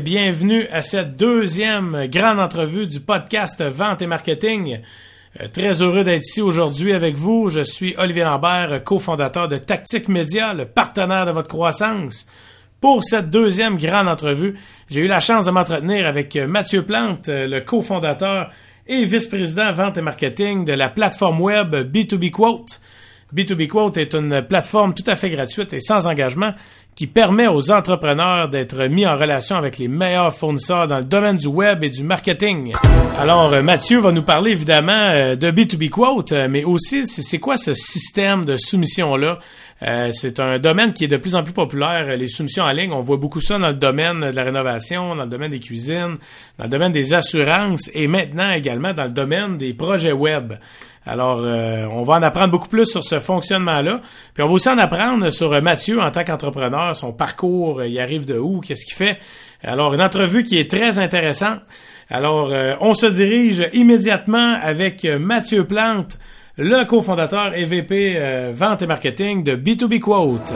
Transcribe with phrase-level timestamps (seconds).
[0.00, 4.80] bienvenue à cette deuxième grande entrevue du podcast Vente et Marketing.
[5.40, 7.48] Euh, très heureux d'être ici aujourd'hui avec vous.
[7.48, 12.26] Je suis Olivier Lambert, cofondateur de Tactique Média, le partenaire de votre croissance.
[12.80, 14.58] Pour cette deuxième grande entrevue,
[14.90, 18.50] j'ai eu la chance de m'entretenir avec Mathieu Plante, le cofondateur
[18.86, 22.80] et vice-président vente et marketing de la plateforme web B2B Quote.
[23.34, 26.52] B2B Quote est une plateforme tout à fait gratuite et sans engagement
[26.94, 31.36] qui permet aux entrepreneurs d'être mis en relation avec les meilleurs fournisseurs dans le domaine
[31.36, 32.72] du web et du marketing.
[33.18, 37.38] Alors, euh, Mathieu va nous parler évidemment euh, de B2B Quote, euh, mais aussi c'est
[37.38, 39.38] quoi ce système de soumission-là?
[40.12, 42.90] c'est un domaine qui est de plus en plus populaire, les soumissions en ligne.
[42.92, 46.16] On voit beaucoup ça dans le domaine de la rénovation, dans le domaine des cuisines,
[46.58, 50.54] dans le domaine des assurances et maintenant également dans le domaine des projets web.
[51.06, 54.00] Alors, euh, on va en apprendre beaucoup plus sur ce fonctionnement-là.
[54.32, 57.86] Puis on va aussi en apprendre sur euh, Mathieu en tant qu'entrepreneur, son parcours, euh,
[57.86, 59.18] il arrive de où, qu'est-ce qu'il fait.
[59.62, 61.60] Alors, une entrevue qui est très intéressante.
[62.10, 66.18] Alors, on se dirige immédiatement avec Mathieu Plante,
[66.58, 70.52] le cofondateur et VP Vente et Marketing de B2B Quote.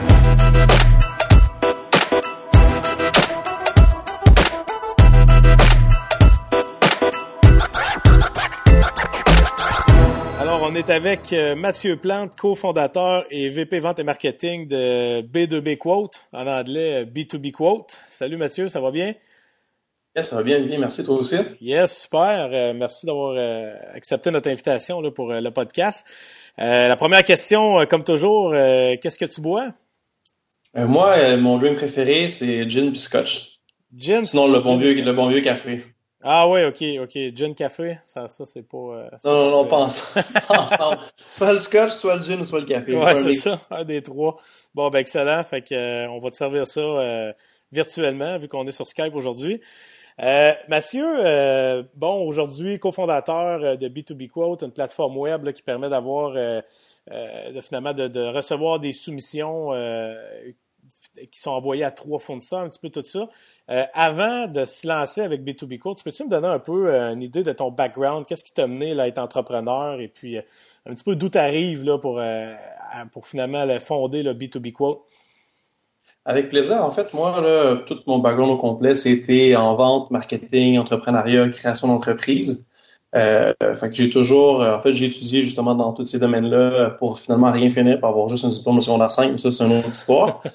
[10.69, 16.25] On est avec euh, Mathieu Plante, cofondateur et VP Vente et Marketing de B2B Quote,
[16.31, 17.99] en anglais B2B Quote.
[18.07, 19.15] Salut Mathieu, ça va bien?
[20.15, 20.77] Yes, ça va bien, bien.
[20.77, 21.37] Merci, toi aussi.
[21.59, 22.51] Yes, super.
[22.53, 26.05] Euh, merci d'avoir euh, accepté notre invitation là, pour le podcast.
[26.57, 29.73] la première question, comme toujours, qu'est-ce que tu bois?
[30.75, 33.59] moi, mon drink préféré, c'est gin biscotch.
[33.95, 34.21] Gin?
[34.21, 35.81] Sinon, le bon, vieux, le bon vieux café.
[36.21, 37.33] Ah oui, ok, ok.
[37.33, 38.77] Gin café, ça, ça c'est pas.
[38.77, 39.73] Euh, non, non, non,
[40.49, 40.99] ensemble.
[41.15, 42.95] soit le scotch, soit le gin, soit le café.
[42.95, 44.37] Ouais, c'est ça, un des trois.
[44.75, 45.43] Bon, ben excellent.
[45.45, 47.31] Fait que euh, on va te servir ça euh,
[47.71, 49.61] virtuellement, vu qu'on est sur Skype aujourd'hui.
[50.67, 51.05] Mathieu,
[51.95, 58.09] bon, aujourd'hui, cofondateur de B2B Quote, une plateforme web qui permet d'avoir, de, finalement, de,
[58.09, 59.71] de, recevoir des soumissions
[61.31, 63.29] qui sont envoyées à trois fournisseurs, un petit peu tout ça.
[63.69, 67.21] Euh, avant de se lancer avec B2B Quote, peux-tu me donner un peu euh, une
[67.21, 68.25] idée de ton background?
[68.25, 69.99] Qu'est-ce qui t'a mené à être entrepreneur?
[69.99, 70.41] Et puis euh,
[70.85, 72.21] un petit peu d'où tu arrives là, pour,
[73.11, 75.01] pour finalement fonder le B2B Quote?
[76.25, 76.83] Avec plaisir.
[76.83, 81.87] En fait, moi, là, tout mon background au complet, c'était en vente, marketing, entrepreneuriat, création
[81.87, 82.68] d'entreprise.
[83.13, 87.51] Fait que j'ai toujours, en fait, j'ai étudié justement dans tous ces domaines-là pour finalement
[87.51, 89.89] rien finir, pour avoir juste un diplôme de secondaire 5, mais ça, c'est une autre
[89.89, 90.41] histoire.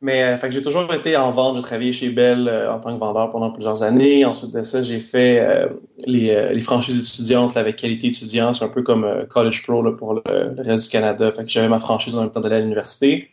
[0.00, 1.56] Mais euh, fait que j'ai toujours été en vente.
[1.56, 4.24] J'ai travaillé chez Bell euh, en tant que vendeur pendant plusieurs années.
[4.24, 5.68] Ensuite de ça, j'ai fait euh,
[6.06, 8.52] les, les, franchises étudiantes avec qualité étudiant.
[8.52, 10.22] C'est un peu comme College Pro là, pour le,
[10.58, 11.30] reste du Canada.
[11.30, 13.30] Fait que j'avais ma franchise en même temps d'aller à l'université.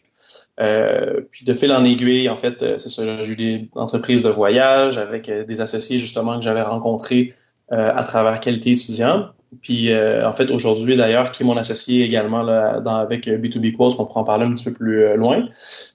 [0.57, 4.97] puis de fil en aiguille, en fait, c'est ça, j'ai eu des entreprises de voyage
[4.97, 7.33] avec des associés justement que j'avais rencontrés
[7.71, 9.29] à travers qualité étudiant.
[9.61, 13.95] Puis en fait aujourd'hui d'ailleurs qui est mon associé également là, dans, avec B2B Quotes,
[13.97, 15.45] on pourra en parler un petit peu plus loin.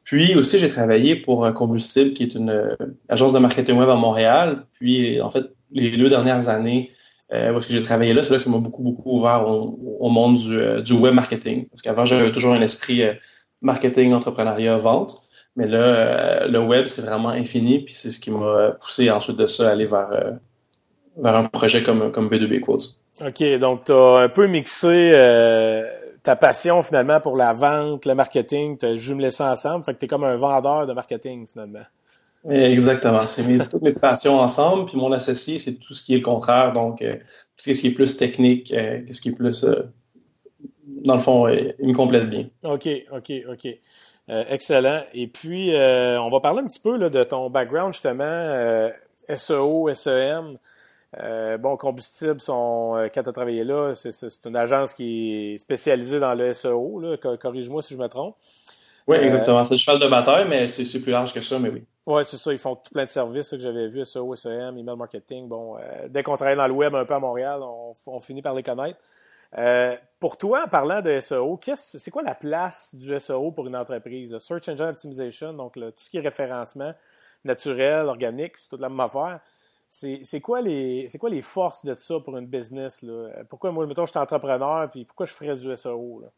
[0.06, 2.76] Puis aussi, j'ai travaillé pour Combustible, qui est une euh,
[3.09, 4.64] agence de marketing web à Montréal.
[4.78, 6.92] Puis, en fait, les deux dernières années,
[7.32, 10.37] euh, où j'ai travaillé là, c'est là que ça m'a beaucoup, beaucoup ouvert au, monde
[10.37, 11.69] du, euh, du, web marketing.
[11.69, 13.14] Parce qu'avant, j'avais toujours un esprit euh,
[13.62, 15.20] marketing, entrepreneuriat, vente.
[15.56, 17.81] Mais là, le web, c'est vraiment infini.
[17.81, 20.10] Puis c'est ce qui m'a poussé ensuite de ça à aller vers,
[21.16, 22.97] vers un projet comme, comme B2B Quotes.
[23.25, 25.12] OK, donc tu as un peu mixé
[26.27, 29.84] ta passion finalement pour la vente, le marketing, tu as jumelé ça ensemble.
[29.84, 31.84] Fait que tu es comme un vendeur de marketing finalement.
[32.50, 33.25] Exactement.
[33.26, 34.87] C'est mes, toutes mes passions ensemble.
[34.87, 36.72] Puis mon associé, c'est tout ce qui est le contraire.
[36.72, 37.15] Donc, euh,
[37.56, 39.82] tout ce qui est plus technique, euh, ce qui est plus, euh,
[41.05, 42.49] dans le fond, il me complète bien.
[42.65, 43.69] OK, OK, OK.
[44.28, 45.03] excellent.
[45.15, 48.91] Et puis, on va parler un petit peu là, de ton background, justement,
[49.28, 50.59] SEO, SEM.
[51.21, 55.59] Euh, bon, Combustible, sont, euh, quand tu as travaillé là, c'est une agence qui est
[55.59, 57.03] spécialisée dans le SEO.
[57.41, 58.37] Corrige-moi si je me trompe.
[59.07, 59.63] Oui, euh, exactement.
[59.65, 61.85] C'est le cheval de bataille, mais c'est plus large que ça, mais oui.
[62.07, 62.53] Oui, c'est ça.
[62.53, 65.49] Ils font tout plein de services que j'avais vu, SEO, SEM, email marketing.
[65.49, 65.77] Bon,
[66.09, 67.61] dès qu'on travaille dans le web un peu à Montréal,
[68.07, 68.99] on, finit par les connaître.
[70.19, 74.37] pour toi, en parlant de SEO, c'est quoi la place du SEO pour une entreprise?
[74.39, 76.93] Search Engine Optimization, donc tout ce qui est référencement
[77.45, 79.41] naturel, organique, c'est toute la même affaire.
[79.88, 83.31] C'est quoi les forces de ça pour une business là?
[83.49, 86.29] Pourquoi moi mettons je suis entrepreneur puis pourquoi je ferais du SEO là?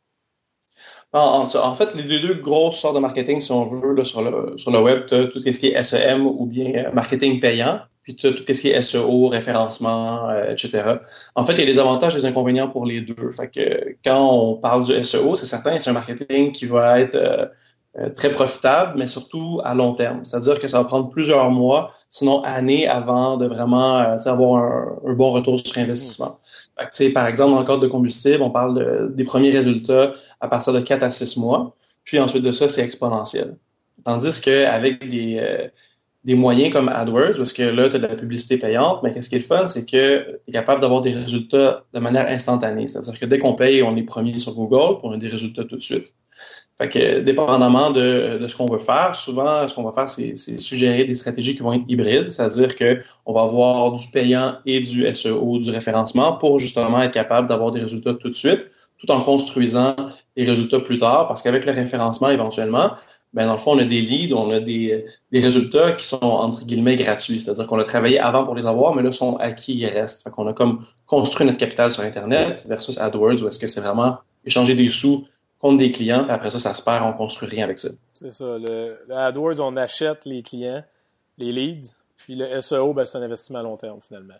[1.12, 5.28] En, fait, les deux grosses sortes de marketing, si on veut, sur, le, web, tu
[5.30, 8.68] tout ce qui est SEM ou bien euh, marketing payant, puis tu tout ce qui
[8.68, 10.98] est SEO, référencement, euh, etc.
[11.34, 13.30] En fait, il y a des avantages et des inconvénients pour les deux.
[13.52, 17.46] Que quand on parle du SEO, c'est certain, c'est un marketing qui va être euh,
[17.46, 17.46] euh,
[18.14, 20.24] très profitable, mais surtout à long terme.
[20.24, 25.14] C'est-à-dire que ça va prendre plusieurs mois, sinon années, avant de vraiment euh, avoir un,
[25.14, 26.38] bon retour sur investissement.
[27.14, 30.80] Par exemple, dans le cadre de combustible, on parle des premiers résultats à partir de
[30.80, 31.74] 4 à 6 mois,
[32.04, 33.56] puis ensuite de ça, c'est exponentiel.
[34.04, 35.66] Tandis qu'avec des, euh,
[36.24, 39.28] des moyens comme AdWords, parce que là, tu as de la publicité payante, mais qu'est-ce
[39.28, 42.86] qui est le fun, c'est que tu es capable d'avoir des résultats de manière instantanée.
[42.86, 45.64] C'est-à-dire que dès qu'on paye, on est premier sur Google, pour on a des résultats
[45.64, 46.14] tout de suite.
[46.78, 50.36] Fait que, dépendamment de, de ce qu'on veut faire, souvent, ce qu'on va faire, c'est
[50.36, 55.12] suggérer des stratégies qui vont être hybrides, c'est-à-dire qu'on va avoir du payant et du
[55.12, 59.22] SEO, du référencement, pour justement être capable d'avoir des résultats tout de suite, tout en
[59.22, 59.96] construisant
[60.36, 62.92] les résultats plus tard, parce qu'avec le référencement, éventuellement,
[63.34, 66.22] ben dans le fond, on a des leads, on a des, des résultats qui sont
[66.22, 67.40] entre guillemets gratuits.
[67.40, 70.22] C'est-à-dire qu'on a travaillé avant pour les avoir, mais là, sont acquis, ils restent.
[70.22, 73.80] Fait qu'on a comme construit notre capital sur Internet versus AdWords, où est-ce que c'est
[73.80, 75.26] vraiment échanger des sous
[75.58, 77.88] contre des clients, et après ça, ça se perd, on construit rien avec ça.
[78.14, 78.58] C'est ça.
[78.58, 80.84] Le, AdWords, on achète les clients,
[81.36, 84.34] les leads, puis le SEO, ben, c'est un investissement à long terme, finalement.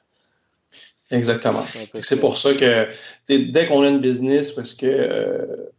[1.11, 1.63] Exactement.
[2.01, 2.87] C'est pour ça que
[3.27, 5.71] dès qu'on a une business, parce que euh,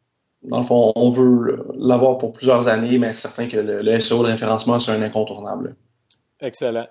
[0.44, 4.24] dans le fond, on veut l'avoir pour plusieurs années, mais c'est certain que le, SEO
[4.24, 5.76] de référencement, c'est un incontournable.
[6.40, 6.88] Excellent.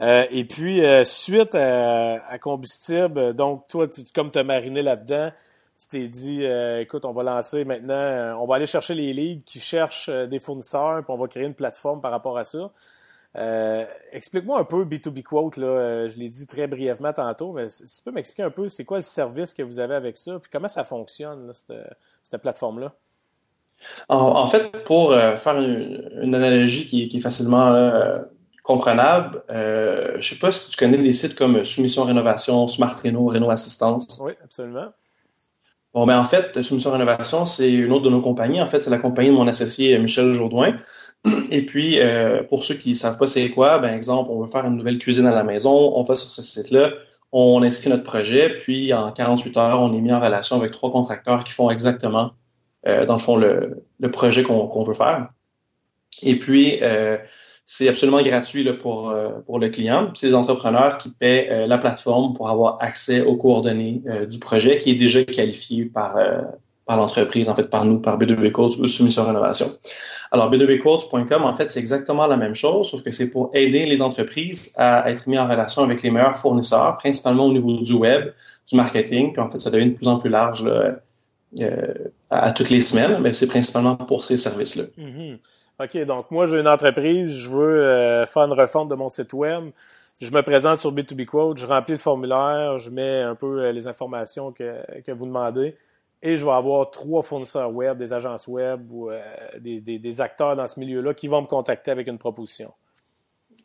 [0.00, 5.30] Euh, et puis, euh, suite à, combustible, donc toi, comme tu as mariné là-dedans,
[5.78, 9.44] tu t'es dit, euh, écoute, on va lancer maintenant, on va aller chercher les leads
[9.44, 12.70] qui cherchent des fournisseurs, puis on va créer une plateforme par rapport à ça.
[14.12, 18.02] Explique-moi un peu B2B Quote, là, je l'ai dit très brièvement tantôt, mais si tu
[18.02, 20.68] peux m'expliquer un peu, c'est quoi le service que vous avez avec ça, puis comment
[20.68, 22.94] ça fonctionne, là, cette plateforme-là?
[24.08, 28.16] En, fait, pour euh, faire une, analogie qui, est facilement euh,
[28.62, 32.94] comprenable, euh, je ne sais pas si tu connais des sites comme Soumission Rénovation, Smart
[33.02, 34.20] Reno, Reno Assistance.
[34.24, 34.88] Oui, absolument.
[35.94, 38.60] Bon, ben en fait, Soumission Rénovation, c'est une autre de nos compagnies.
[38.60, 40.76] En fait, c'est la compagnie de mon associé Michel Jourdouin.
[41.50, 42.00] Et puis,
[42.48, 44.98] pour ceux qui ne savent pas c'est quoi, ben exemple, on veut faire une nouvelle
[44.98, 46.90] cuisine à la maison, on va sur ce site-là,
[47.36, 50.90] on inscrit notre projet, puis en 48 heures, on est mis en relation avec trois
[50.90, 52.30] contracteurs qui font exactement,
[52.86, 55.30] euh, dans le fond, le, projet qu'on veut faire.
[56.22, 57.18] Et puis, euh,
[57.64, 60.10] c'est absolument gratuit pour, euh, pour le client.
[60.14, 64.90] C'est les entrepreneurs qui paient la plateforme pour avoir accès aux coordonnées du projet qui
[64.90, 66.16] est déjà qualifié par,
[66.86, 69.66] par l'entreprise, en fait, par nous, par B2B Codes ou Soumission Rénovation.
[70.32, 74.02] Alors, b2bcodes.com, en fait, c'est exactement la même chose, sauf que c'est pour aider les
[74.02, 78.32] entreprises à être mis en relation avec les meilleurs fournisseurs, principalement au niveau du web,
[78.68, 81.94] du marketing, puis en fait, ça devient de plus en plus large euh,
[82.30, 84.84] à, toutes les semaines, mais c'est principalement pour ces services-là.
[84.98, 85.38] Mm-hmm.
[85.80, 89.32] OK, donc moi, j'ai une entreprise, je veux euh, faire une refonte de mon site
[89.32, 89.70] web,
[90.20, 93.72] je me présente sur B2B Quote, je remplis le formulaire, je mets un peu euh,
[93.72, 95.76] les informations que, que vous demandez
[96.22, 99.20] et je vais avoir trois fournisseurs web, des agences web ou euh,
[99.58, 102.72] des, des, acteurs dans ce milieu-là qui vont me contacter avec une proposition.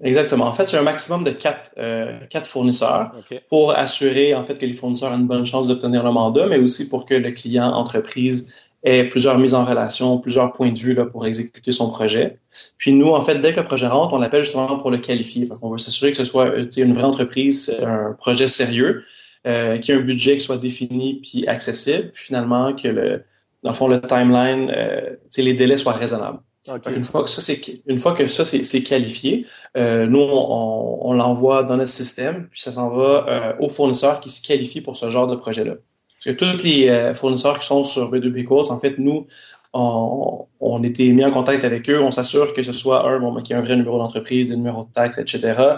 [0.02, 0.46] Exactement.
[0.46, 3.12] En fait, c'est un maximum de quatre, euh, quatre fournisseurs
[3.50, 6.58] pour assurer en fait que les fournisseurs ont une bonne chance d'obtenir le mandat, mais
[6.58, 10.94] aussi pour que le client entreprise ait plusieurs mises en relation, plusieurs points de vue
[10.94, 12.38] là, pour exécuter son projet.
[12.78, 15.50] Puis nous, en fait, dès que le projet rentre, on l'appelle justement pour le qualifier.
[15.62, 19.04] on veut s'assurer que ce soit une vraie entreprise, un projet sérieux,
[19.48, 23.24] euh, qu'il y ait un budget qui soit défini puis accessible, puis finalement que le,
[23.64, 26.40] dans le fond, le timeline, euh, les délais soient raisonnables.
[26.68, 29.46] Une fois que ça c'est une fois que ça c'est qualifié,
[29.78, 34.30] euh, nous on, l'envoie dans notre système, puis ça s'en va euh, aux fournisseurs qui
[34.30, 35.76] se qualifient pour ce genre de projet-là.
[36.24, 39.26] Parce que tous les euh, fournisseurs qui sont sur B2B Course, en fait, nous,
[39.72, 43.34] on, on était mis en contact avec eux, on s'assure que ce soit un, bon,
[43.36, 45.78] qu'il y a un vrai numéro d'entreprise, des numéros de taxes, etc.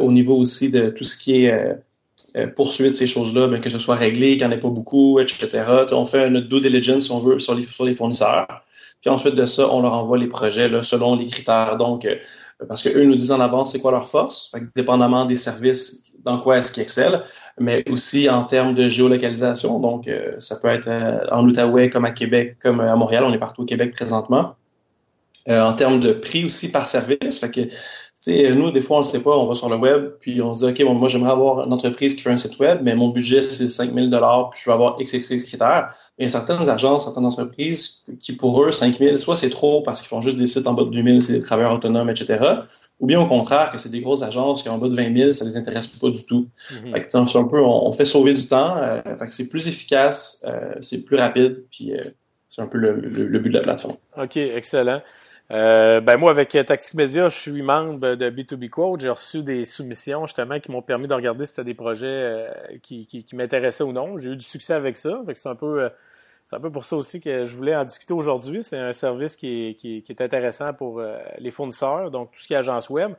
[0.00, 1.76] Au niveau aussi de tout ce qui est
[2.56, 5.62] poursuite ces choses-là, ben, que ce soit réglé, qu'il n'y en ait pas beaucoup, etc.
[5.92, 8.65] on fait notre due diligence, si on veut, sur les, sur les fournisseurs.
[9.06, 11.76] Puis ensuite de ça, on leur envoie les projets selon les critères.
[11.76, 12.16] Donc, euh,
[12.68, 16.40] parce qu'eux nous disent en avance c'est quoi leur force, fait dépendamment des services, dans
[16.40, 17.22] quoi est-ce qu'ils excellent,
[17.56, 19.78] mais aussi en termes de géolocalisation.
[19.78, 20.88] Donc, euh, ça peut être
[21.30, 23.22] en Outaouais, comme à Québec, comme à Montréal.
[23.24, 24.56] On est partout au Québec présentement.
[25.48, 27.60] En termes de prix aussi par service, fait que
[28.26, 30.54] nous, des fois, on ne le sait pas, on va sur le web, puis on
[30.54, 33.08] se dit, OK, moi, j'aimerais avoir une entreprise qui fait un site web, mais mon
[33.08, 35.94] budget, c'est 5 000 puis je veux avoir XXX critères.
[36.18, 39.82] il y a certaines agences, certaines entreprises qui, pour eux, 5 000 soit c'est trop
[39.82, 42.10] parce qu'ils font juste des sites en bas de 2 000, c'est des travailleurs autonomes,
[42.10, 42.42] etc.
[42.98, 45.16] Ou bien au contraire, que c'est des grosses agences qui ont en bas de 20
[45.16, 46.48] 000, ça les intéresse pas du tout.
[46.72, 47.38] Mm-hmm.
[47.38, 51.04] un peu, on, fait sauver du temps, euh, fait que c'est plus efficace, euh, c'est
[51.04, 52.02] plus rapide, puis euh,
[52.48, 53.96] c'est un peu le, le, but de la plateforme.
[54.16, 55.02] OK, excellent.
[55.52, 59.00] Euh, ben moi, avec Tactic Media, je suis membre de B2B Quote.
[59.00, 62.50] J'ai reçu des soumissions justement qui m'ont permis de regarder si c'était des projets euh,
[62.82, 64.18] qui, qui, m'intéressaient ou non.
[64.18, 65.22] J'ai eu du succès avec ça.
[65.34, 65.88] C'est un peu euh,
[66.46, 68.64] C'est un peu pour ça aussi que je voulais en discuter aujourd'hui.
[68.64, 72.46] C'est un service qui est, qui, est, intéressant pour euh, les fournisseurs, donc tout ce
[72.48, 73.12] qui est agence web.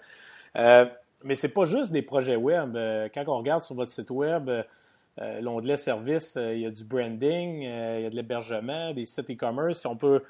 [0.57, 0.86] Euh,
[1.24, 2.75] mais c'est pas juste des projets web.
[2.75, 6.84] Euh, quand on regarde sur votre site web, euh, l'onglet service, il y a du
[6.84, 9.86] branding, il y a de l'hébergement, des sites e-commerce.
[9.86, 10.24] On peut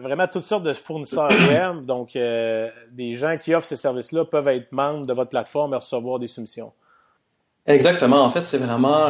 [0.00, 1.84] vraiment toutes sortes de fournisseurs web.
[1.84, 6.18] Donc, des gens qui offrent ces services-là peuvent être membres de votre plateforme et recevoir
[6.18, 6.72] des soumissions.
[7.66, 8.22] Exactement.
[8.22, 9.06] En fait, c'est vraiment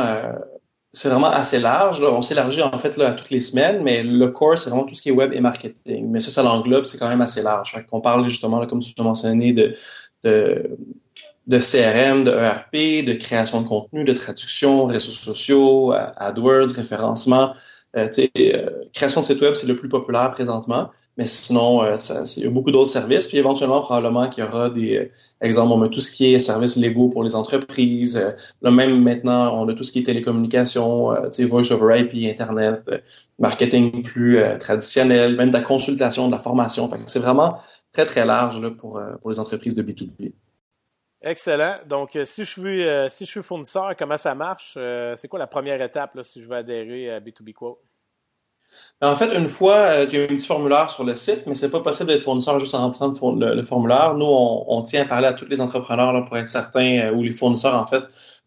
[0.93, 2.01] c'est vraiment assez large.
[2.01, 2.11] Là.
[2.11, 4.95] On s'élargit en fait là, à toutes les semaines, mais le core, c'est vraiment tout
[4.95, 6.09] ce qui est web et marketing.
[6.11, 7.73] Mais ça, ça l'englobe, c'est quand même assez large.
[7.73, 9.73] Fait qu'on parle justement, là, comme tu l'as mentionné, de,
[10.23, 10.77] de,
[11.47, 17.55] de CRM, de ERP, de création de contenu, de traduction, réseaux sociaux, AdWords, référencement.
[17.97, 18.09] Euh,
[18.39, 20.91] euh, création de site web, c'est le plus populaire présentement.
[21.19, 21.97] Mais sinon, euh,
[22.37, 23.27] il y a beaucoup d'autres services.
[23.27, 25.11] Puis éventuellement, probablement qu'il y aura des euh,
[25.43, 28.17] exemples, on a tout ce qui est services légaux pour les entreprises.
[28.17, 28.31] Euh,
[28.63, 32.91] là, même maintenant, on a tout ce qui est télécommunications, euh, voice over IP, Internet,
[33.39, 36.89] marketing plus traditionnel, même de la consultation, de la formation.
[37.07, 37.59] c'est vraiment
[37.93, 40.33] très, très large là, pour, pour les entreprises de B2B.
[41.23, 41.77] Excellent.
[41.87, 44.73] Donc, si je suis si je suis fournisseur, comment ça marche?
[45.17, 47.79] c'est quoi la première étape là, si je veux adhérer à B2B Quote?
[49.01, 51.45] Ben, en fait, une fois, euh, il y a un petit formulaire sur le site,
[51.47, 54.15] mais c'est pas possible d'être fournisseur juste en remplissant le, formulaire.
[54.15, 57.23] Nous, on, tient à parler à tous les entrepreneurs là, pour être certains, euh, ou
[57.23, 58.03] les fournisseurs en fait,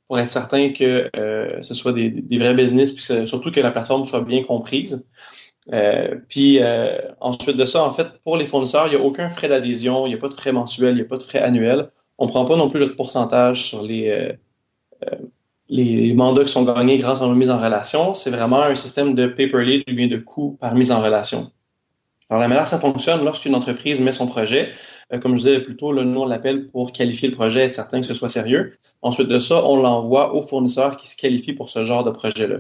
[0.07, 4.05] pour être certain que euh, ce soit des, vrais business, puis surtout que la plateforme
[4.05, 5.07] soit bien comprise.
[6.29, 6.59] puis
[7.19, 10.09] ensuite de ça, en fait, pour les fournisseurs, il n'y a aucun frais d'adhésion, il
[10.09, 11.89] n'y a pas de frais mensuels, il n'y a pas de frais annuels.
[12.17, 14.37] On prend pas non plus le pourcentage sur les
[15.69, 19.15] les mandats qui sont gagnés grâce à nos mises en relation, c'est vraiment un système
[19.15, 21.51] de paper lead ou bien de coût par mise en relation.
[22.29, 24.69] Alors, la manière ça fonctionne, lorsqu'une entreprise met son projet,
[25.13, 27.99] euh, comme je disais plus tôt, nous, on l'appelle pour qualifier le projet, être certain
[27.99, 28.73] que ce soit sérieux.
[29.03, 32.57] Ensuite de ça, on l'envoie aux fournisseurs qui se qualifient pour ce genre de projet-là.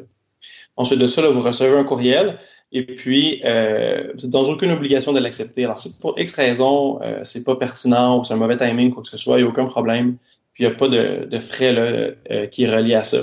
[0.77, 2.37] Ensuite de ça, vous recevez un courriel
[2.71, 5.63] et puis euh, vous n'êtes dans aucune obligation de l'accepter.
[5.63, 9.03] Alors, si pour X raison, euh, c'est pas pertinent ou c'est un mauvais timing, quoi
[9.03, 10.17] que ce soit, il n'y a aucun problème
[10.55, 13.17] puis il n'y a pas de, frais là, euh, qui est relié à ça.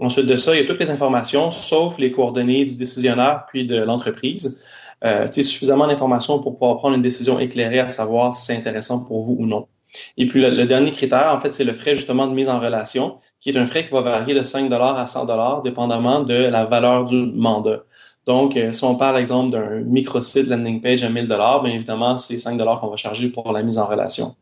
[0.00, 3.64] Ensuite de ça, il y a toutes les informations, sauf les coordonnées du décisionnaire puis
[3.64, 4.60] de l'entreprise.
[5.04, 9.20] Euh, suffisamment d'informations pour pouvoir prendre une décision éclairée à savoir si c'est intéressant pour
[9.20, 9.68] vous ou non.
[10.16, 13.16] Et puis le, dernier critère, en fait, c'est le frais justement de mise en relation,
[13.40, 17.04] qui est un frais qui va varier de 5 à 100 dépendamment de la valeur
[17.04, 17.84] du mandat.
[18.26, 22.38] Donc, euh, si on parle, exemple, d'un microsite landing page à 1000 bien évidemment, c'est
[22.38, 24.34] 5 qu'on va charger pour la mise en relation.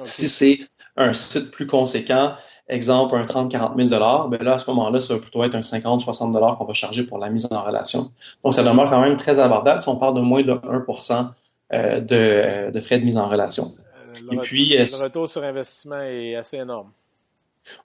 [0.00, 0.58] Si c'est
[0.96, 2.34] un site plus conséquent,
[2.68, 6.56] exemple un 30-40 000 ben là, à ce moment-là, ça va plutôt être un 50-60
[6.56, 8.10] qu'on va charger pour la mise en relation.
[8.44, 11.34] Donc, ça demeure quand même très abordable si on parle de moins de 1
[11.72, 13.64] euh, de, de frais de mise en relation.
[13.64, 16.90] Euh, le, Et puis, le retour sur investissement est assez énorme.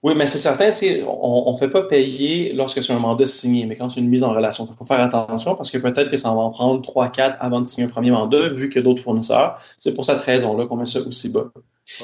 [0.01, 0.71] Oui, mais c'est certain,
[1.07, 4.23] on ne fait pas payer lorsque c'est un mandat signé, mais quand c'est une mise
[4.23, 4.67] en relation.
[4.69, 7.67] Il faut faire attention parce que peut-être que ça va en prendre 3-4 avant de
[7.67, 9.59] signer un premier mandat, vu qu'il y a d'autres fournisseurs.
[9.77, 11.51] C'est pour cette raison-là qu'on met ça aussi bas.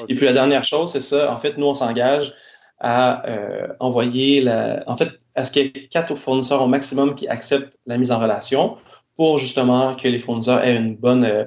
[0.08, 1.32] Et puis la dernière chose, c'est ça.
[1.32, 2.32] En fait, nous, on s'engage
[2.78, 4.84] à euh, envoyer la.
[4.86, 8.12] En fait, à ce qu'il y ait quatre fournisseurs au maximum qui acceptent la mise
[8.12, 8.76] en relation
[9.16, 11.44] pour justement que les fournisseurs aient une bonne, euh,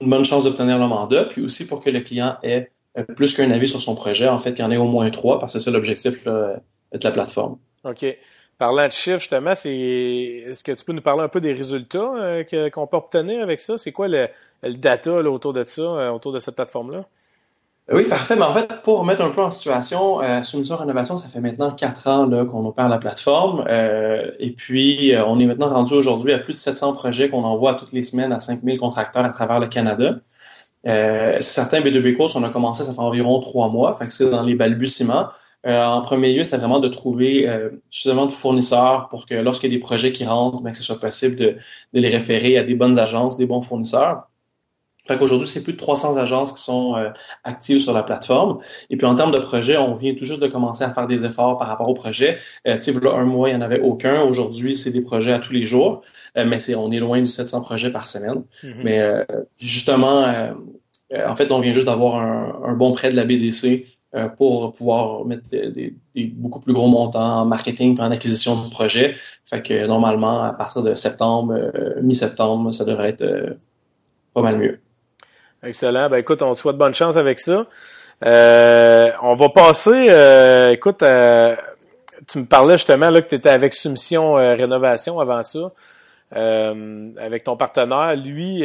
[0.00, 2.70] une bonne chance d'obtenir le mandat, puis aussi pour que le client ait
[3.14, 4.28] plus qu'un avis sur son projet.
[4.28, 6.58] En fait, qu'il y en ait au moins trois, parce que c'est ça l'objectif de
[6.92, 7.58] la plateforme.
[7.84, 8.04] OK.
[8.58, 12.42] Parlant de chiffres, justement, c'est est-ce que tu peux nous parler un peu des résultats
[12.72, 13.76] qu'on peut obtenir avec ça?
[13.76, 14.28] C'est quoi le,
[14.62, 17.04] le data autour de ça, autour de cette plateforme-là?
[17.92, 18.34] Oui, parfait.
[18.34, 21.70] Mais en fait, pour remettre un peu en situation, euh, Soumission Rénovation, ça fait maintenant
[21.70, 23.64] quatre ans qu'on opère la plateforme.
[23.68, 27.44] Euh, et puis, euh, on est maintenant rendu aujourd'hui à plus de 700 projets qu'on
[27.44, 30.16] envoie toutes les semaines à 5000 contracteurs à travers le Canada.
[30.86, 33.94] Euh, certains B2B Courses, on a commencé, ça fait environ trois mois.
[33.94, 35.28] Fait que c'est dans les balbutiements.
[35.66, 37.48] Euh, en premier lieu, c'était vraiment de trouver
[37.90, 40.84] suffisamment de fournisseurs pour que lorsqu'il y a des projets qui rentrent, ben, que ce
[40.84, 41.56] soit possible de,
[41.92, 44.28] de les référer à des bonnes agences, des bons fournisseurs.
[45.06, 47.10] Fait qu'aujourd'hui, c'est plus de 300 agences qui sont euh,
[47.44, 48.58] actives sur la plateforme.
[48.90, 51.24] Et puis en termes de projet, on vient tout juste de commencer à faire des
[51.24, 52.38] efforts par rapport au projet.
[52.66, 54.22] Euh, tu sais, un mois, il n'y en avait aucun.
[54.22, 56.02] Aujourd'hui, c'est des projets à tous les jours,
[56.36, 58.42] euh, mais c'est on est loin du 700 projets par semaine.
[58.62, 58.74] Mm-hmm.
[58.82, 59.24] Mais euh,
[59.58, 60.26] justement,
[61.14, 63.86] en fait, on vient juste d'avoir un, bon prêt de la BDC
[64.38, 65.94] pour pouvoir mettre des,
[66.34, 69.14] beaucoup plus gros montants en marketing et en acquisition de projets.
[69.44, 71.54] Fait que normalement, à partir de septembre,
[72.02, 73.56] mi-septembre, ça devrait être
[74.32, 74.80] pas mal mieux.
[75.66, 76.08] Excellent.
[76.08, 77.66] Ben écoute, on te souhaite bonne chance avec ça.
[78.24, 81.56] Euh, on va passer, euh, écoute, euh,
[82.28, 85.72] tu me parlais justement là que tu étais avec Soumission Rénovation avant ça,
[86.32, 88.16] avec ton partenaire.
[88.16, 88.64] Lui,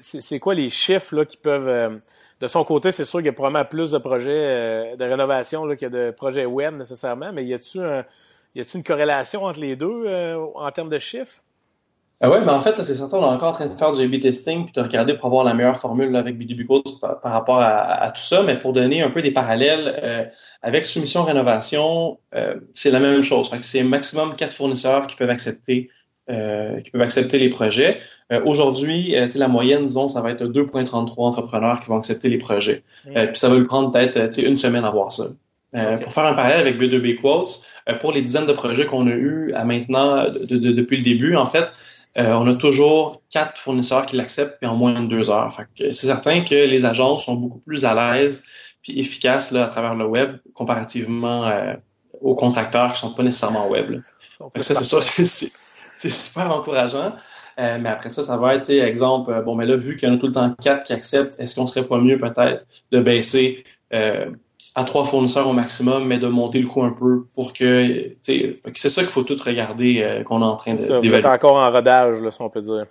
[0.00, 2.00] c'est quoi les chiffres là qui peuvent
[2.38, 5.82] de son côté, c'est sûr qu'il y a probablement plus de projets de rénovation qu'il
[5.82, 8.04] y a de projets web nécessairement, mais y a-tu un,
[8.54, 10.06] une corrélation entre les deux
[10.54, 11.42] en termes de chiffres?
[12.20, 14.02] Ah ouais, mais en fait, c'est certain, on est encore en train de faire du
[14.02, 17.60] A-B testing puis de regarder pour avoir la meilleure formule avec BDB Quotes par, rapport
[17.60, 18.42] à, tout ça.
[18.42, 20.24] Mais pour donner un peu des parallèles, euh,
[20.62, 23.50] avec soumission rénovation, euh, c'est la même chose.
[23.60, 25.90] c'est maximum quatre fournisseurs qui peuvent accepter
[26.28, 27.98] euh, qui peuvent accepter les projets.
[28.46, 32.82] Aujourd'hui, la moyenne, disons, ça va être 2,33 entrepreneurs qui vont accepter les projets.
[33.04, 35.24] puis ça va lui prendre peut-être une semaine à voir ça.
[35.72, 37.66] Pour faire un parallèle avec B2B Quotes,
[38.00, 41.72] pour les dizaines de projets qu'on a eus à maintenant depuis le début, en fait,
[42.18, 45.50] euh, on a toujours quatre fournisseurs qui l'acceptent en moins de deux heures.
[45.76, 48.44] c'est certain que les agences sont beaucoup plus à l'aise
[48.82, 51.74] puis efficaces là, à travers le web comparativement euh,
[52.22, 54.00] aux contracteurs qui sont pas nécessairement web.
[54.56, 55.00] ça, c'est ça,
[55.96, 57.12] c'est super encourageant.
[57.58, 60.14] Euh, mais après ça, ça va être, exemple, bon, mais là, vu qu'il y en
[60.14, 63.64] a tout le temps quatre qui acceptent, est-ce qu'on serait pas mieux peut-être de baisser
[64.76, 68.60] à trois fournisseurs au maximum, mais de monter le coût un peu pour que, c'est
[68.74, 71.26] ça qu'il faut tout regarder euh, qu'on est en train de d'évaluer.
[71.26, 72.84] encore en rodage, là, si on peut dire.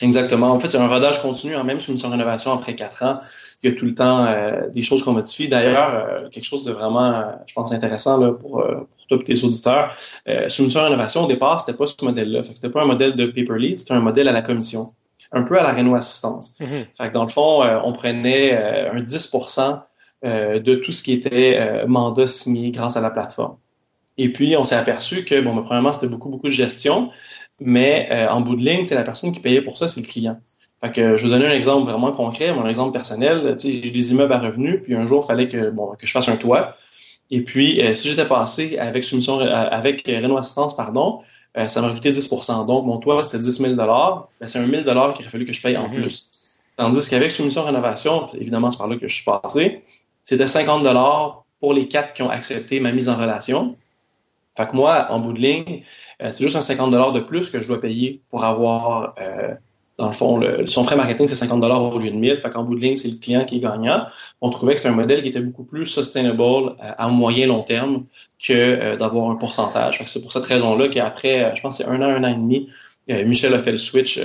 [0.00, 0.48] Exactement.
[0.48, 3.20] En fait, c'est un rodage continu, hein, même sur une rénovation après quatre ans.
[3.62, 5.46] Il y a tout le temps euh, des choses qu'on modifie.
[5.46, 9.44] D'ailleurs, euh, quelque chose de vraiment, je pense, intéressant là, pour, pour toi et tes
[9.44, 9.94] auditeurs.
[10.48, 12.42] Sur rénovation, au départ, c'était pas ce modèle-là.
[12.42, 14.86] C'était pas un modèle de paper lead, c'était un modèle à la commission.
[15.30, 16.58] Un peu à la Renault Assistance.
[16.60, 16.86] Mm-hmm.
[16.98, 18.56] Fait que dans le fond, on prenait
[18.90, 19.28] un 10
[20.24, 23.56] euh, de tout ce qui était euh, mandat signé grâce à la plateforme.
[24.18, 27.10] Et puis, on s'est aperçu que, bon, premièrement, c'était beaucoup, beaucoup de gestion,
[27.58, 30.38] mais euh, en bout de ligne, la personne qui payait pour ça, c'est le client.
[30.80, 33.56] Fait que je vais donner un exemple vraiment concret, mon exemple personnel.
[33.58, 36.28] J'ai des immeubles à revenus, puis un jour, il fallait que, bon, que je fasse
[36.28, 36.76] un toit.
[37.32, 41.20] Et puis, si j'étais passé avec soumission, avec Renault Assistance, pardon,
[41.66, 44.82] ça m'aurait coûté 10% Donc, mon toit, c'était 10 000 ben, C'est un 1 000
[45.14, 45.94] qu'il a fallu que je paye en mm-hmm.
[45.94, 46.30] plus.
[46.76, 49.82] Tandis qu'avec soumission rénovation, évidemment, c'est par là que je suis passé,
[50.22, 53.76] c'était 50 dollars pour les quatre qui ont accepté ma mise en relation.
[54.56, 55.82] Fait que moi, en bout de ligne,
[56.22, 59.54] euh, c'est juste un 50 dollars de plus que je dois payer pour avoir, euh,
[59.96, 62.38] dans le fond, son frais marketing, c'est 50 dollars au lieu de 1000.
[62.38, 64.04] Fait qu'en bout de ligne, c'est le client qui est gagnant.
[64.40, 67.62] On trouvait que c'était un modèle qui était beaucoup plus sustainable euh, à moyen long
[67.62, 68.04] terme
[68.44, 69.98] que d'avoir un pourcentage.
[69.98, 72.28] Fait que c'est pour cette raison-là qu'après, je pense que c'est un an, un an
[72.28, 72.68] et demi,
[73.08, 74.20] Michel a fait le switch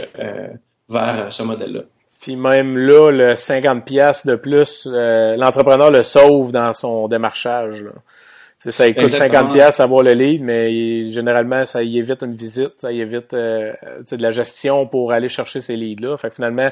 [0.90, 1.82] vers ce modèle-là.
[2.28, 7.86] Puis même là, le 50 pièces de plus, euh, l'entrepreneur le sauve dans son démarchage.
[7.86, 7.92] Là.
[8.70, 12.92] ça coûte 50 pièces avoir le lead, mais généralement ça y évite une visite, ça
[12.92, 13.72] y évite euh,
[14.12, 16.18] de la gestion pour aller chercher ces leads là.
[16.18, 16.70] Fait que finalement,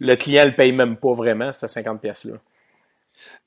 [0.00, 2.34] le client le paye même pas vraiment ces 50 pièces là.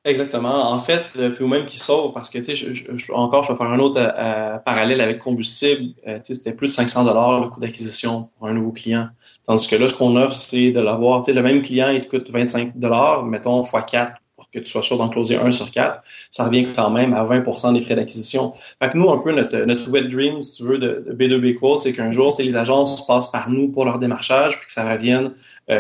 [0.06, 0.70] Exactement.
[0.70, 3.58] En fait, euh, puis ou même qui sauve, parce que, tu sais, encore, je vais
[3.58, 5.94] faire un autre euh, parallèle avec combustible.
[6.06, 9.08] Euh, tu sais, c'était plus de 500 dollars le coût d'acquisition pour un nouveau client.
[9.48, 12.02] Tandis que là, ce qu'on offre, c'est de l'avoir, tu sais, le même client, il
[12.02, 15.52] te coûte 25 dollars, mettons, x 4 pour que tu sois sûr d'en closer un
[15.52, 16.02] sur quatre.
[16.30, 18.52] Ça revient quand même à 20% des frais d'acquisition.
[18.82, 21.80] Fait que nous, un peu, notre, notre wet dream, si tu veux, de, B2B Quote,
[21.80, 24.74] c'est qu'un jour, tu sais, les agences passent par nous pour leur démarchage, puis que
[24.74, 25.32] ça revienne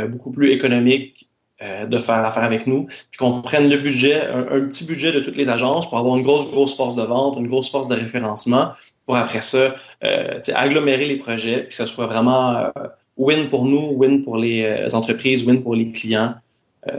[0.09, 1.27] beaucoup plus économique
[1.63, 5.21] euh, de faire affaire avec nous, puis qu'on prenne le budget, un, petit budget de
[5.21, 7.95] toutes les agences pour avoir une grosse, grosse force de vente, une grosse force de
[7.95, 8.71] référencement,
[9.05, 9.73] pour après ça,
[10.03, 12.69] euh, agglomérer les projets, que ce soit vraiment euh,
[13.17, 16.35] win pour nous, win pour les entreprises, win pour les clients.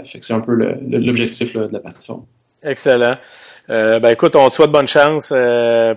[0.05, 2.25] fait que c'est un peu l'objectif de la plateforme.
[2.63, 3.17] Excellent.
[3.69, 5.29] ben écoute, on te souhaite bonne chance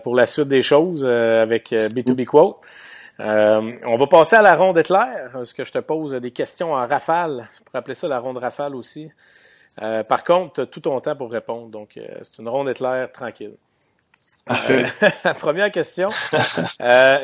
[0.04, 2.58] pour la suite des choses avec B2B Quote.
[3.20, 5.32] Euh, on va passer à la ronde éclair.
[5.42, 7.50] Est-ce que je te pose des questions en rafale?
[7.58, 9.10] Je pourrais appeler ça la ronde rafale aussi.
[9.82, 11.70] Euh, par contre, tu as tout ton temps pour répondre.
[11.70, 13.56] Donc, euh, c'est une ronde éclair tranquille.
[15.40, 16.10] première question.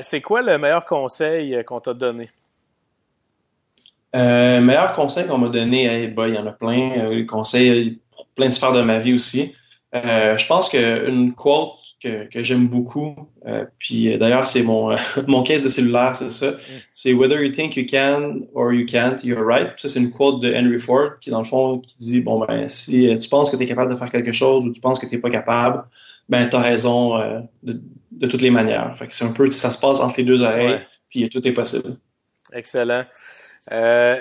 [0.02, 2.30] c'est quoi le meilleur conseil qu'on t'a donné?
[4.16, 6.92] Euh, meilleur conseil qu'on m'a donné, bah, il y en a plein.
[6.98, 9.56] Euh, conseils pour plein de sphères de ma vie aussi.
[9.94, 13.16] Je pense qu'une quote que, j'aime beaucoup.
[13.46, 16.52] Euh, puis euh, d'ailleurs, c'est mon, euh, mon case de cellulaire, c'est ça.
[16.52, 16.56] Mm.
[16.94, 19.72] C'est Whether you think you can or you can't, you're right.
[19.78, 22.68] Ça, c'est une quote de Henry Ford qui, dans le fond, qui dit, bon, ben,
[22.68, 25.06] si tu penses que tu es capable de faire quelque chose ou tu penses que
[25.06, 25.84] tu n'es pas capable,
[26.30, 27.18] ben, tu as raison
[27.64, 28.96] de, de, toutes les manières.
[28.96, 30.80] Fait que c'est un peu, ça se passe entre les deux oreilles,
[31.10, 31.90] puis tout est possible.
[32.52, 33.06] Excellent.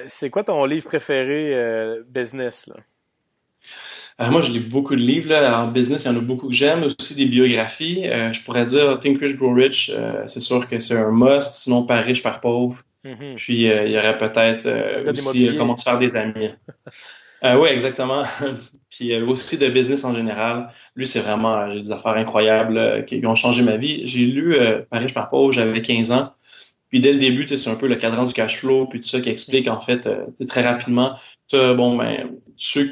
[0.07, 2.77] c'est quoi ton livre préféré business, là?
[4.23, 5.29] Euh, moi, je lis beaucoup de livres.
[5.29, 5.63] Là.
[5.63, 8.09] En business, il y en a beaucoup que j'aime, aussi des biographies.
[8.09, 11.55] Euh, je pourrais dire Think Rich, Grow Rich, euh, c'est sûr que c'est un must,
[11.55, 12.83] sinon par riche, par pauvre.
[13.05, 13.35] Mm-hmm.
[13.35, 16.51] Puis il y aurait peut-être aussi comment se faire des amis.
[17.43, 18.23] oui, exactement.
[18.91, 20.69] Puis aussi de business en général.
[20.95, 24.03] Lui, c'est vraiment des affaires incroyables qui ont changé ma vie.
[24.07, 24.57] J'ai lu
[24.89, 26.33] Par riche, par pauvre, j'avais 15 ans.
[26.91, 29.21] Puis dès le début, c'est un peu le cadran du cash flow, puis tout ça
[29.21, 30.09] qui explique en fait
[30.47, 31.17] très rapidement.
[31.51, 32.89] bon, ben, ceux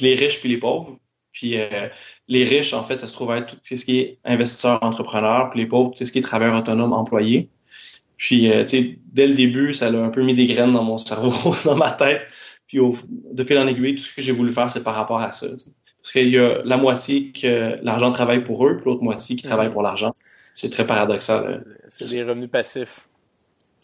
[0.00, 0.98] les riches puis les pauvres.
[1.32, 1.88] Puis euh,
[2.28, 5.60] les riches, en fait, ça se trouve être tout ce qui est investisseur, entrepreneur, puis
[5.60, 7.48] les pauvres, tout ce qui est travailleur autonome, employé.
[8.16, 10.98] Puis, tu sais, dès le début, ça a un peu mis des graines dans mon
[10.98, 12.22] cerveau, dans ma tête.
[12.68, 15.20] Puis, au, de fil en aiguille, tout ce que j'ai voulu faire, c'est par rapport
[15.20, 15.48] à ça.
[16.04, 19.42] Parce qu'il y a la moitié que l'argent travaille pour eux, puis l'autre moitié qui
[19.42, 20.12] travaille pour l'argent.
[20.54, 21.64] C'est très paradoxal.
[21.88, 23.08] C'est des revenus passifs.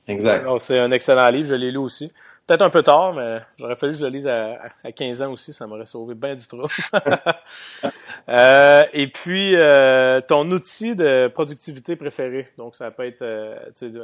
[0.07, 0.47] Exact.
[0.59, 2.13] C'est un excellent livre, je l'ai lu aussi.
[2.47, 5.33] Peut-être un peu tard, mais j'aurais fallu que je le lise à, à 15 ans
[5.33, 6.67] aussi, ça m'aurait sauvé bien du trouble.
[8.29, 13.57] euh, et puis, euh, ton outil de productivité préféré, donc ça peut être euh,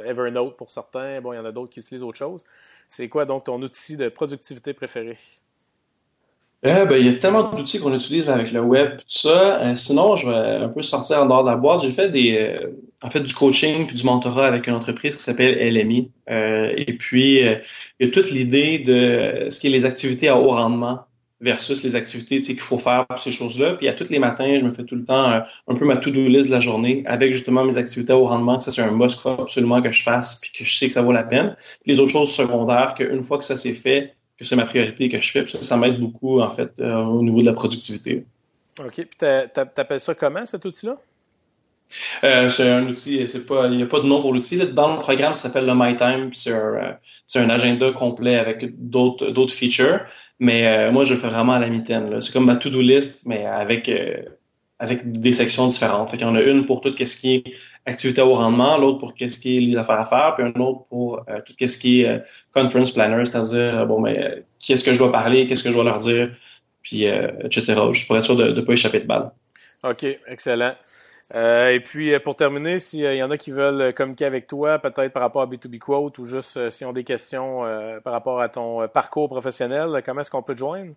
[0.05, 2.45] Evernote pour certains, bon, il y en a d'autres qui utilisent autre chose.
[2.87, 5.17] C'est quoi donc ton outil de productivité préféré?
[6.67, 9.61] Euh, ben, il y a tellement d'outils qu'on utilise avec le web, tout ça.
[9.61, 11.81] Euh, sinon, je vais un peu sortir en dehors de la boîte.
[11.81, 12.67] J'ai fait des, euh,
[13.01, 16.11] en fait, du coaching puis du mentorat avec une entreprise qui s'appelle LMI.
[16.27, 17.61] et puis, il
[17.99, 21.01] y a toute l'idée de ce qui est les activités à haut rendement
[21.39, 23.75] versus les activités qu'il faut faire pour ces choses-là.
[23.75, 26.27] Puis à tous les matins, je me fais tout le temps un peu ma to-do
[26.27, 28.91] list de la journée avec justement mes activités à haut rendement, que ça c'est un
[28.91, 31.55] must absolument que je fasse puis que je sais que ça vaut la peine.
[31.85, 35.19] les autres choses secondaires, qu'une fois que ça c'est fait, que c'est ma priorité que
[35.19, 35.47] je fais.
[35.47, 38.25] ça, ça m'aide beaucoup, en fait, euh, au niveau de la productivité.
[38.79, 38.93] OK.
[38.93, 40.97] Puis t'appelles ça comment, cet outil-là?
[42.23, 44.57] Euh, c'est un outil, c'est pas, il n'y a pas de nom pour l'outil.
[44.73, 46.33] Dans le programme, ça s'appelle le MyTime.
[46.33, 46.93] C'est un, euh,
[47.25, 50.01] c'est un agenda complet avec d'autres, d'autres features.
[50.39, 52.21] Mais moi, je le fais vraiment à la mitaine.
[52.21, 53.89] C'est comme ma to-do list, mais avec
[54.79, 56.09] avec des sections différentes.
[56.11, 57.43] Fait qu'il y en a une pour tout ce qui est
[57.85, 60.85] activité au rendement, l'autre pour qu'est-ce qui est les affaires à faire, puis un autre
[60.87, 62.19] pour euh, tout ce qui est euh,
[62.53, 65.83] conference planner, c'est-à-dire euh, bon mais qu'est-ce que je dois parler, qu'est-ce que je dois
[65.83, 66.31] leur dire,
[66.83, 67.75] puis etc.
[67.91, 69.31] Juste pour être sûr de ne pas échapper de balle.
[69.83, 70.75] OK, excellent.
[71.33, 75.23] et puis pour terminer, s'il y en a qui veulent communiquer avec toi, peut-être par
[75.23, 77.63] rapport à B2B Quote ou juste s'ils ont des questions
[78.03, 80.93] par rapport à ton parcours professionnel, comment est-ce qu'on peut te joindre?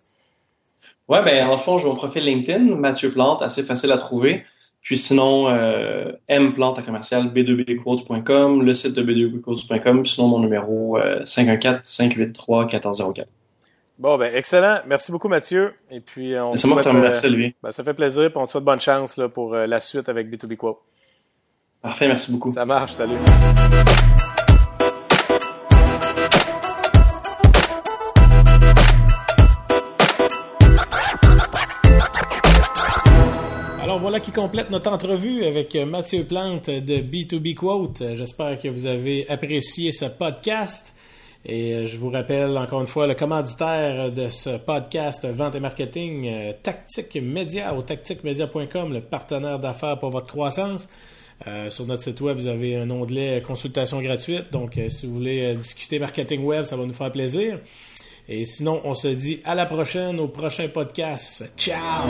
[1.07, 4.43] Ouais, ben en fond, j'ai mon profil LinkedIn, Mathieu Plante, assez facile à trouver.
[4.81, 10.97] Puis sinon, euh, M Plante à commercial, b2bquotes.com, le site de b2bquotes.com, sinon mon numéro
[10.97, 13.19] 514-583-1404.
[13.19, 13.23] Euh,
[13.99, 14.79] bon, ben excellent.
[14.87, 15.73] Merci beaucoup, Mathieu.
[15.91, 17.55] Et puis, on C'est moi qui te remercie, lui.
[17.61, 18.29] Ben, ça fait plaisir.
[18.29, 20.79] Puis on te souhaite bonne chance là, pour euh, la suite avec B2B Quote.
[21.81, 22.53] Parfait, merci beaucoup.
[22.53, 23.17] Ça marche, salut.
[33.91, 38.01] Alors voilà qui complète notre entrevue avec Mathieu Plante de B2B Quote.
[38.13, 40.95] J'espère que vous avez apprécié ce podcast.
[41.43, 45.59] Et euh, je vous rappelle encore une fois le commanditaire de ce podcast Vente et
[45.59, 50.87] Marketing, euh, Tactique Média au tactiquemedia.com, le partenaire d'affaires pour votre croissance.
[51.45, 54.53] Euh, sur notre site web, vous avez un onglet consultation gratuite.
[54.53, 57.59] Donc, si vous voulez discuter marketing web, ça va nous faire plaisir.
[58.29, 61.51] Et sinon, on se dit à la prochaine, au prochain podcast.
[61.57, 62.09] Ciao!